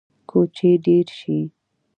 [0.29, 1.37] کوچي ډیر شي